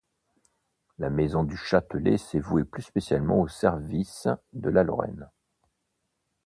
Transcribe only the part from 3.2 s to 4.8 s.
au service de